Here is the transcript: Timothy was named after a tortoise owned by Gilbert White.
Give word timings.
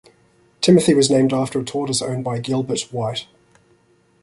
Timothy 0.61 0.95
was 0.95 1.11
named 1.11 1.31
after 1.31 1.59
a 1.59 1.63
tortoise 1.63 2.01
owned 2.01 2.23
by 2.23 2.39
Gilbert 2.39 2.81
White. 2.91 3.27